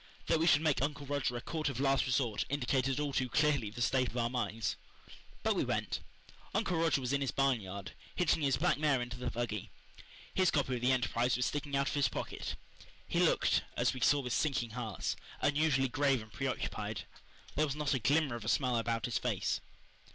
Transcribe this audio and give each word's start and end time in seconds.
That 0.25 0.39
we 0.39 0.47
should 0.47 0.63
make 0.63 0.81
Uncle 0.81 1.05
Roger 1.05 1.37
a 1.37 1.41
court 1.41 1.69
of 1.69 1.79
last 1.79 2.07
resort 2.07 2.43
indicated 2.49 2.99
all 2.99 3.13
too 3.13 3.29
clearly 3.29 3.69
the 3.69 3.83
state 3.83 4.07
of 4.07 4.17
our 4.17 4.31
minds. 4.31 4.75
But 5.43 5.53
we 5.55 5.63
went. 5.63 5.99
Uncle 6.55 6.77
Roger 6.79 6.99
was 6.99 7.13
in 7.13 7.21
his 7.21 7.29
barn 7.29 7.61
yard, 7.61 7.91
hitching 8.15 8.41
his 8.41 8.57
black 8.57 8.79
mare 8.79 8.99
into 8.99 9.17
the 9.19 9.29
buggy. 9.29 9.69
His 10.33 10.49
copy 10.49 10.73
of 10.73 10.81
the 10.81 10.91
Enterprise 10.91 11.37
was 11.37 11.45
sticking 11.45 11.75
out 11.75 11.87
of 11.89 11.93
his 11.93 12.09
pocket. 12.09 12.55
He 13.07 13.19
looked, 13.19 13.61
as 13.77 13.93
we 13.93 13.99
saw 13.99 14.21
with 14.21 14.33
sinking 14.33 14.71
hearts, 14.71 15.15
unusually 15.39 15.87
grave 15.87 16.23
and 16.23 16.33
preoccupied. 16.33 17.03
There 17.55 17.67
was 17.67 17.75
not 17.75 17.93
a 17.93 17.99
glimmer 17.99 18.33
of 18.35 18.43
a 18.43 18.49
smile 18.49 18.77
about 18.77 19.05
his 19.05 19.19
face. 19.19 19.61